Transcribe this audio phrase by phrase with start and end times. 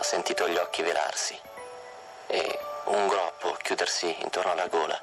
[0.00, 1.38] Ho sentito gli occhi velarsi
[2.26, 4.98] e un groppo chiudersi intorno alla gola,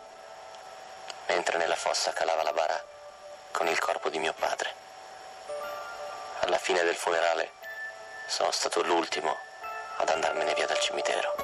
[1.28, 2.84] mentre nella fossa calava la bara
[3.52, 4.74] con il corpo di mio padre.
[6.40, 7.52] Alla fine del funerale
[8.28, 9.38] sono stato l'ultimo
[9.98, 11.36] ad andarmene via dal cimitero.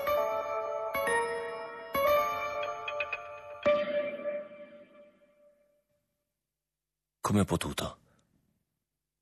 [7.22, 7.98] Come ho potuto?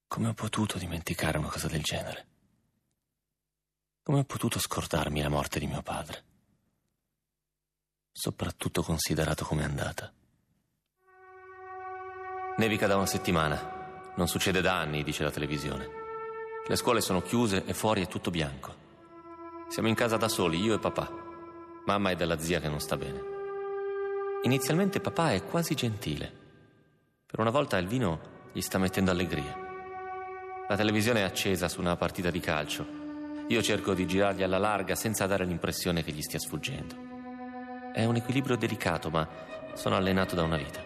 [0.07, 2.30] Come ho potuto dimenticare una cosa del genere?
[4.03, 6.23] Come ho potuto scordarmi la morte di mio padre?
[8.11, 10.11] Soprattutto considerato come è andata.
[12.57, 14.13] Nevica da una settimana.
[14.15, 15.87] Non succede da anni, dice la televisione.
[16.67, 18.75] Le scuole sono chiuse e fuori è tutto bianco.
[19.67, 21.07] Siamo in casa da soli, io e papà.
[21.85, 23.21] Mamma è dalla zia che non sta bene.
[24.41, 26.39] Inizialmente papà è quasi gentile.
[27.27, 29.55] Per una volta il vino gli sta mettendo allegria.
[30.67, 33.00] La televisione è accesa su una partita di calcio.
[33.51, 36.95] Io cerco di girargli alla larga senza dare l'impressione che gli stia sfuggendo.
[37.93, 39.27] È un equilibrio delicato, ma
[39.73, 40.81] sono allenato da una vita.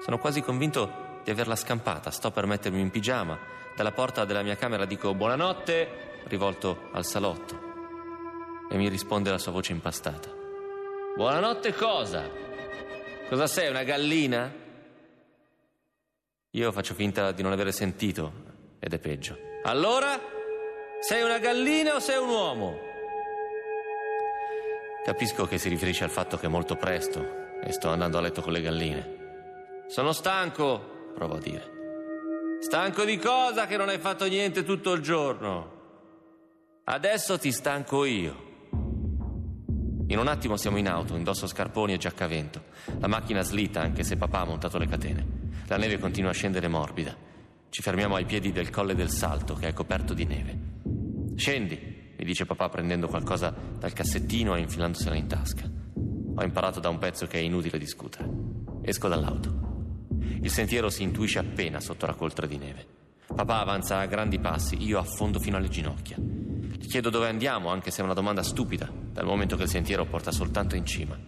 [0.00, 2.10] Sono quasi convinto di averla scampata.
[2.10, 3.38] Sto per mettermi in pigiama.
[3.76, 7.60] Dalla porta della mia camera dico buonanotte, rivolto al salotto.
[8.70, 10.30] E mi risponde la sua voce impastata.
[11.14, 12.26] Buonanotte cosa?
[13.28, 14.50] Cosa sei, una gallina?
[16.52, 18.32] Io faccio finta di non avere sentito,
[18.78, 19.36] ed è peggio.
[19.64, 20.40] Allora?
[21.02, 22.78] Sei una gallina o sei un uomo?
[25.04, 28.40] Capisco che si riferisce al fatto che è molto presto e sto andando a letto
[28.40, 29.16] con le galline.
[29.88, 32.58] Sono stanco, provo a dire.
[32.60, 35.80] Stanco di cosa che non hai fatto niente tutto il giorno?
[36.84, 38.50] Adesso ti stanco io.
[40.06, 42.62] In un attimo siamo in auto, indosso scarponi e giacca a vento.
[43.00, 45.26] La macchina slitta anche se papà ha montato le catene.
[45.66, 47.12] La neve continua a scendere morbida.
[47.70, 50.72] Ci fermiamo ai piedi del colle del salto che è coperto di neve.
[51.34, 55.68] Scendi, mi dice papà prendendo qualcosa dal cassettino e infilandosela in tasca.
[56.34, 58.28] Ho imparato da un pezzo che è inutile discutere.
[58.82, 59.70] Esco dall'auto.
[60.40, 62.86] Il sentiero si intuisce appena sotto la coltre di neve.
[63.34, 66.16] Papà avanza a grandi passi, io affondo fino alle ginocchia.
[66.18, 70.04] Gli chiedo dove andiamo, anche se è una domanda stupida, dal momento che il sentiero
[70.04, 71.18] porta soltanto in cima.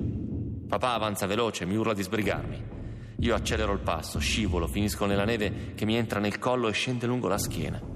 [0.68, 2.62] Papà avanza veloce, mi urla di sbrigarmi.
[3.18, 7.06] Io accelero il passo, scivolo, finisco nella neve che mi entra nel collo e scende
[7.06, 7.93] lungo la schiena.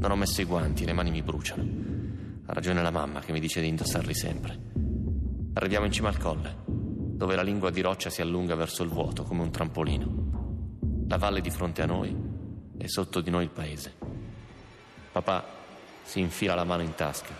[0.00, 1.62] Non ho messo i guanti, le mani mi bruciano.
[2.46, 4.58] Ha ragione la mamma che mi dice di indossarli sempre.
[5.52, 9.24] Arriviamo in cima al colle, dove la lingua di roccia si allunga verso il vuoto
[9.24, 11.04] come un trampolino.
[11.06, 12.16] La valle di fronte a noi
[12.78, 13.94] e sotto di noi il paese.
[15.12, 15.44] Papà
[16.02, 17.34] si infila la mano in tasca,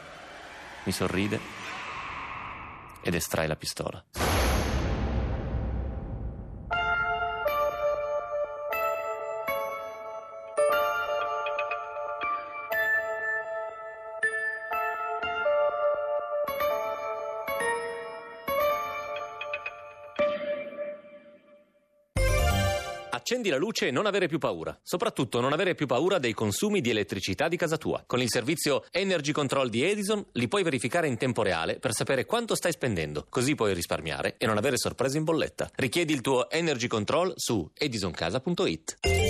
[0.84, 1.40] mi sorride
[3.00, 4.29] ed estrae la pistola.
[23.30, 24.76] Accendi la luce e non avere più paura.
[24.82, 28.02] Soprattutto non avere più paura dei consumi di elettricità di casa tua.
[28.04, 32.24] Con il servizio Energy Control di Edison li puoi verificare in tempo reale per sapere
[32.24, 33.26] quanto stai spendendo.
[33.28, 35.70] Così puoi risparmiare e non avere sorprese in bolletta.
[35.76, 39.29] Richiedi il tuo Energy Control su edisoncasa.it.